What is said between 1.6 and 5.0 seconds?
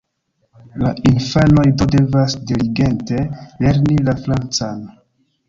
do devas diligente lerni la francan.